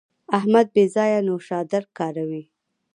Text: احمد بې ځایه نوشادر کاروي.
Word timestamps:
احمد 0.37 0.67
بې 0.73 0.83
ځایه 0.95 1.19
نوشادر 1.27 1.83
کاروي. 1.97 2.43